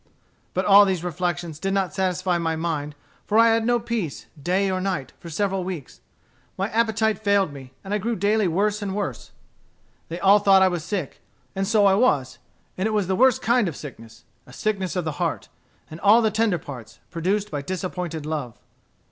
[0.55, 2.95] "But all these reflections did not satisfy my mind,
[3.27, 6.01] for I had no peace, day nor night, for several weeks.
[6.57, 9.29] My appetite failed me, and I grew daily worse and worse.
[10.09, 11.21] They all thought I was sick;
[11.55, 12.39] and so I was.
[12.79, 15.49] And it was the worst kind of sickness, a sickness of the heart,
[15.91, 18.57] and all the tender parts, produced by disappointed love."